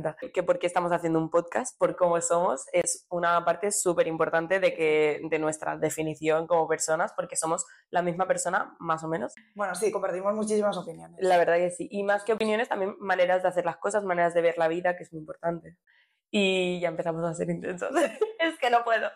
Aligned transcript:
encanta. 0.00 0.16
Que 0.32 0.42
porque 0.42 0.66
estamos 0.66 0.92
haciendo 0.92 1.18
un 1.18 1.30
podcast, 1.30 1.78
por 1.78 1.96
cómo 1.96 2.20
somos, 2.20 2.66
es 2.72 3.06
una 3.10 3.44
parte 3.44 3.70
súper 3.70 4.06
importante 4.06 4.60
de, 4.60 4.74
que, 4.74 5.20
de 5.30 5.38
nuestra 5.38 5.76
definición 5.76 6.46
como 6.46 6.66
personas, 6.66 7.12
porque 7.14 7.36
somos 7.36 7.64
la 7.90 8.02
misma 8.02 8.26
persona, 8.26 8.76
más 8.80 9.04
o 9.04 9.08
menos. 9.08 9.32
Bueno, 9.54 9.74
sí, 9.74 9.92
compartimos 9.92 10.34
muchísimas 10.34 10.76
opiniones. 10.76 11.18
La 11.20 11.38
verdad 11.38 11.56
que 11.56 11.70
sí. 11.70 11.88
Y 11.90 12.02
más 12.02 12.24
que 12.24 12.32
opiniones, 12.32 12.68
también 12.68 12.96
maneras 12.98 13.42
de 13.42 13.48
hacer 13.48 13.64
las 13.64 13.76
cosas, 13.76 14.04
maneras 14.04 14.34
de 14.34 14.42
ver 14.42 14.58
la 14.58 14.68
vida, 14.68 14.96
que 14.96 15.04
es 15.04 15.12
muy 15.12 15.20
importante. 15.20 15.76
Y 16.32 16.78
ya 16.80 16.88
empezamos 16.88 17.24
a 17.24 17.34
ser 17.34 17.50
intensos. 17.50 17.90
es 18.38 18.58
que 18.58 18.70
no 18.70 18.84
puedo. 18.84 19.08